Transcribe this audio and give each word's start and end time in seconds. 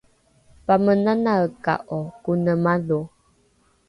pamenanaeka’o 0.65 1.99
kone 2.23 2.53
madho? 2.63 2.99